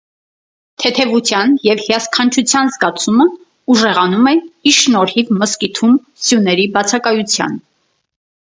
Թեթևության 0.83 1.51
և 1.67 1.83
հիասքանչության 1.87 2.71
զգացումը 2.77 3.27
ուժեղանում 3.75 4.31
է 4.33 4.35
ի 4.73 4.75
շնորհիվ 4.81 5.31
մզկիթում 5.43 5.97
սյուների 6.25 6.69
բացակայության։ 6.79 7.59